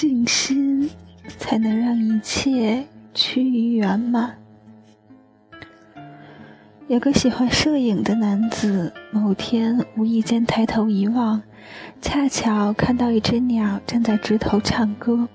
[0.00, 0.88] 静心
[1.38, 4.38] 才能让一切趋于圆满。
[6.86, 11.42] 有个喜欢摄影的男子，某天无意间抬头一望，
[12.00, 15.28] 恰巧看到一只鸟正在枝头唱歌。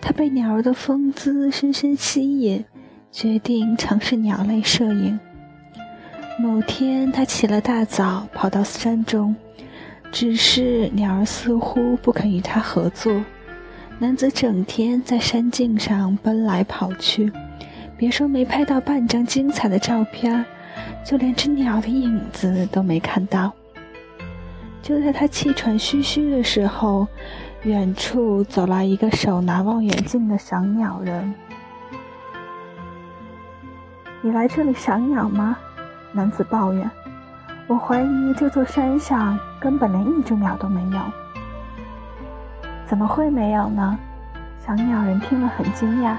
[0.00, 2.64] 他被鸟儿的风姿深深吸引，
[3.10, 5.20] 决定尝试鸟类摄影。
[6.38, 9.36] 某天，他起了大早，跑到山中，
[10.10, 13.22] 只是鸟儿似乎不肯与他合作。
[13.98, 17.32] 男子整天在山径上奔来跑去，
[17.96, 20.44] 别说没拍到半张精彩的照片，
[21.04, 23.52] 就连只鸟的影子都没看到。
[24.82, 27.06] 就在他气喘吁吁的时候，
[27.62, 31.32] 远处走来一个手拿望远镜的赏鸟人。
[34.20, 35.56] “你来这里赏鸟吗？”
[36.10, 36.90] 男子抱怨
[37.68, 41.00] ：“我怀疑这座山上根本连一只鸟都没有。
[42.86, 43.98] ”“怎么会没有呢？”
[44.64, 46.14] 小鸟人听了很惊讶：“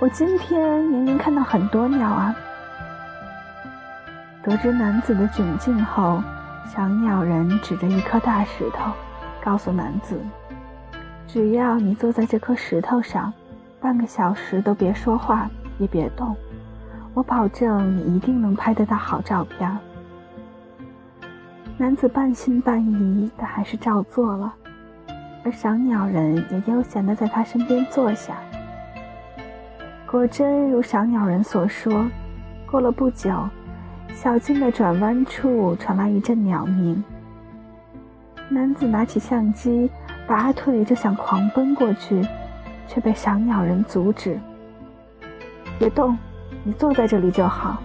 [0.00, 2.34] 我今天明明看到很多鸟啊！”
[4.42, 6.22] 得知男子的窘境后，
[6.66, 8.92] 小鸟人指着一颗大石头，
[9.42, 10.20] 告诉男子
[11.26, 13.32] ：“只要你坐在这颗石头上，
[13.80, 16.36] 半个小时都别说话，也别动。”
[17.14, 19.76] 我保证你一定能拍得到好照片。
[21.76, 24.54] 男子半信半疑，但还是照做了。
[25.44, 28.36] 而赏鸟人也悠闲地在他身边坐下。
[30.06, 32.06] 果真如赏鸟人所说，
[32.70, 33.30] 过了不久，
[34.14, 37.02] 小径的转弯处传来一阵鸟鸣。
[38.48, 39.90] 男子拿起相机，
[40.26, 42.26] 拔腿就想狂奔过去，
[42.86, 44.38] 却被赏鸟人阻止
[45.78, 46.16] ：“别动。”
[46.64, 47.80] 你坐在这里就好。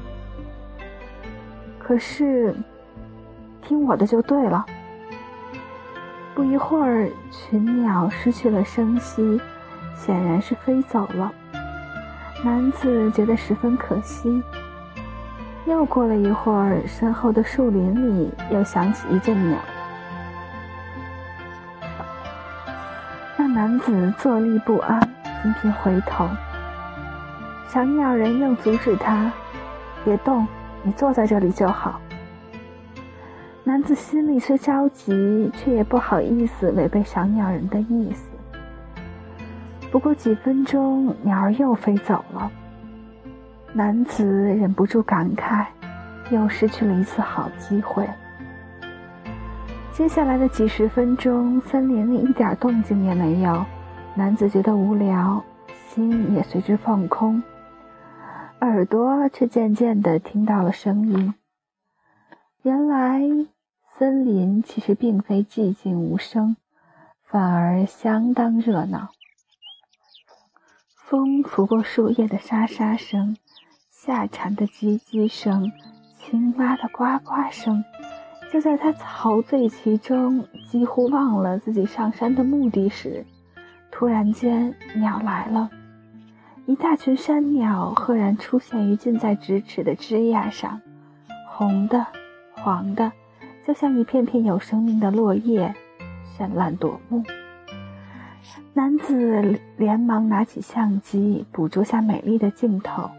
[1.77, 2.53] 可是，
[3.61, 4.65] 听我的就对了。
[6.35, 9.39] 不一会儿，群鸟失去了声息，
[9.95, 11.31] 显然是飞走了。
[12.43, 14.41] 男子觉得十分可惜。
[15.65, 19.59] 又过了一会儿，身后的树林里又响起一阵鸟，
[23.37, 24.99] 让男子坐立不安，
[25.41, 26.27] 频频回头。
[27.67, 29.31] 小鸟人又阻止他
[30.03, 30.47] ：“别动，
[30.81, 31.99] 你坐在这里就好。”
[33.65, 38.29] 男子心里虽着急，却也不好意思违背小鸟人的意思。
[39.89, 42.51] 不过几分钟，鸟儿又飞走了。
[43.71, 45.65] 男子忍不住感慨，
[46.29, 48.05] 又失去了一次好机会。
[49.93, 53.65] 接下来的几十分钟，森林里一点动静也没有，
[54.13, 55.41] 男子觉得无聊，
[55.87, 57.41] 心也随之放空。
[58.59, 61.33] 耳朵却渐渐地听到了声音。
[62.63, 63.21] 原来，
[63.95, 66.57] 森林其实并非寂静无声，
[67.23, 69.09] 反而相当热闹。
[70.97, 73.37] 风拂过树叶的沙沙声，
[73.91, 75.71] 夏蝉的唧唧声，
[76.17, 77.85] 青蛙的呱呱声。
[78.51, 83.23] 就在他陶醉其中，几乎忘了自己上山的目的时，
[83.91, 85.69] 突然间，鸟来了。
[86.65, 90.81] 一大群山鸟赫然出现于近在咫尺的枝桠上，
[91.51, 92.07] 红的、
[92.53, 93.11] 黄的，
[93.65, 95.73] 就像一片片有生命的落叶，
[96.37, 97.23] 绚烂夺目。
[98.73, 103.09] 男子连忙拿起相机，捕捉下美丽的镜头。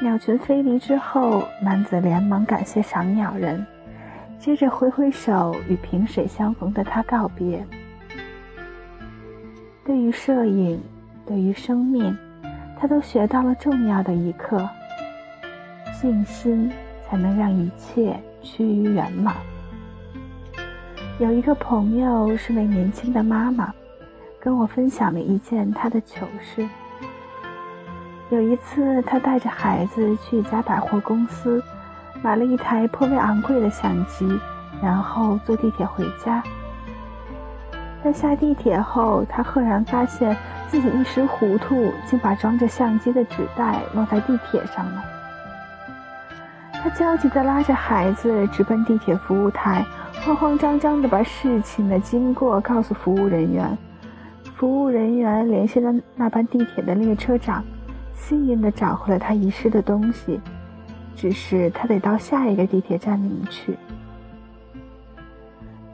[0.00, 3.66] 鸟群飞离之后，男子连忙感谢赏鸟人，
[4.38, 7.64] 接着挥挥手与萍水相逢的他告别。
[9.84, 10.80] 对于摄影，
[11.26, 12.16] 对于生命。
[12.80, 14.68] 他都学到了重要的一课：
[16.00, 16.70] 静心
[17.02, 19.34] 才能让一切趋于圆满。
[21.18, 23.72] 有一个朋友是位年轻的妈妈，
[24.40, 26.68] 跟我分享了一件她的糗事。
[28.30, 31.62] 有一次，她带着孩子去一家百货公司，
[32.22, 34.26] 买了一台颇为昂贵的相机，
[34.82, 36.42] 然后坐地铁回家。
[38.04, 40.36] 在下地铁后，她赫然发现。
[40.70, 45.02] 自己一时糊涂，竟把装着相机的纸袋落在地铁上了。
[46.90, 49.84] 焦急地拉着孩子直奔地铁服务台，
[50.24, 53.76] 慌慌张张地把事情的经过告诉服务人员。
[54.56, 57.64] 服务人员联系了那班地铁的列车长，
[58.14, 60.40] 幸运地找回了他遗失的东西，
[61.14, 63.76] 只是他得到下一个地铁站领取。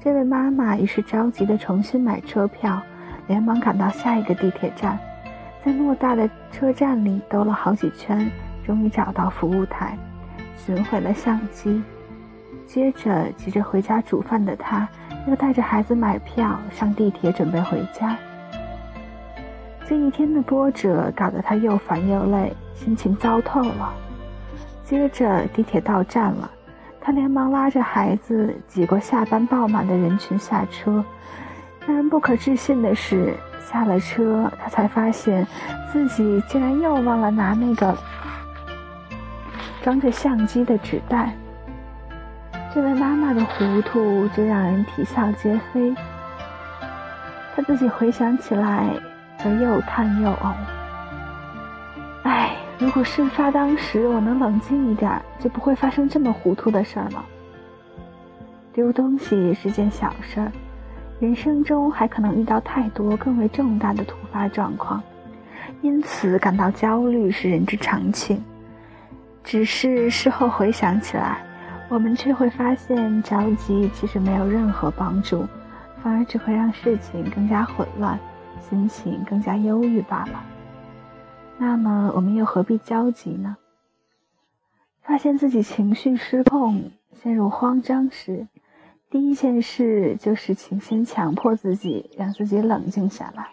[0.03, 2.81] 这位妈妈于是着急地重新买车票。
[3.27, 4.99] 连忙赶到下一个地铁站，
[5.65, 8.31] 在偌大的车站里兜了好几圈，
[8.67, 9.97] 终于找到服务台，
[10.57, 11.83] 寻回了相机。
[12.67, 14.89] 接着，急着回家煮饭的他，
[15.29, 18.17] 又带着孩子买票上地铁，准备回家。
[19.87, 23.93] 这一天的波折搞得他又烦又累，心情糟透了。
[24.83, 26.51] 接着地铁到站了，
[27.01, 31.05] 他连忙拉着孩子挤过下班爆满的人群下车。
[31.87, 35.47] 让人不可置信的是，下了车，他才发现
[35.93, 37.95] 自己竟然又忘了拿那个
[39.85, 41.31] 装着相机的纸袋。
[42.75, 45.95] 这位妈妈的糊涂，真让人啼笑皆非。
[47.55, 48.89] 她自己回想起来，
[49.37, 50.55] 则又叹又呕。
[52.23, 57.23] 唉，如果事发当时我能冷静一点，就不会发生这么糊涂的事儿了。
[58.73, 60.51] 丢东西是件小事儿，
[61.21, 65.03] 人生中还可能遇到太多更为重大的突发状况，
[65.83, 68.43] 因此感到焦虑是人之常情。
[69.45, 71.45] 只是事后回想起来，
[71.89, 75.47] 我们却会发现，着急其实没有任何帮助，
[76.03, 78.19] 反而只会让事情更加混乱，
[78.59, 80.43] 心情更加忧郁罢了。
[81.59, 83.57] 那么，我们又何必焦急呢？
[85.03, 88.49] 发现自己情绪失控、陷入慌张时，
[89.11, 93.49] 第一件事就是请先强迫自己，让自己冷静下来。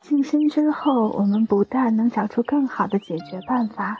[0.00, 3.98] 静心之后，我们不但能找出更好的解决办法。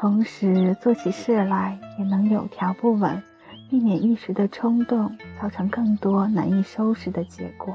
[0.00, 3.22] 同时做起事来也能有条不紊，
[3.68, 7.74] 避免一时的冲动造成更多难以收拾的结果。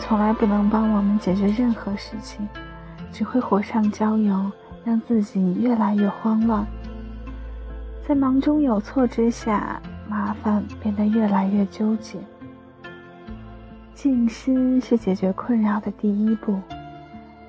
[0.00, 2.48] 从来不能帮我们解决任何事情，
[3.12, 4.50] 只会火上浇油，
[4.84, 6.66] 让自己越来越慌乱。
[8.06, 12.18] 在忙中有错之下，麻烦变得越来越纠结。
[13.94, 16.58] 静心是解决困扰的第一步，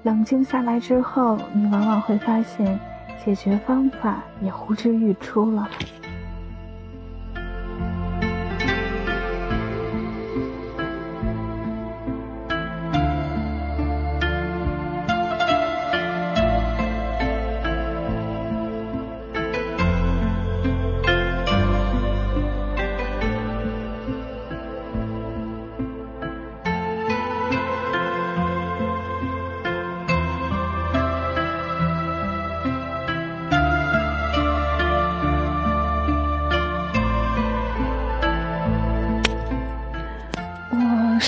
[0.04, 2.78] 冷静下来之后，你往往会发现
[3.24, 5.69] 解决方法也呼之欲出了。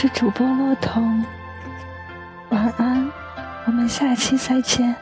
[0.01, 1.23] 是主播洛彤，
[2.49, 3.07] 晚安，
[3.67, 4.95] 我们下期再见。